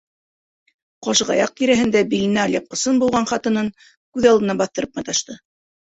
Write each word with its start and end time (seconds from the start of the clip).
Ҡашығаяҡ 1.07 1.53
тирәһендә 1.61 2.03
биленә 2.15 2.43
алъяпҡысын 2.47 3.05
быуған 3.05 3.31
ҡатынын 3.35 3.73
күҙ 3.87 4.31
алдына 4.35 4.61
баҫтырып 4.67 5.03
маташты. 5.03 5.43